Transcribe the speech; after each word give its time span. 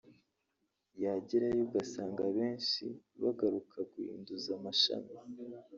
yagerayo 1.03 1.61
ugasanga 1.67 2.21
abenshi 2.29 2.85
bagaruka 3.21 3.77
guhinduza 3.91 4.49
amashami 4.57 5.13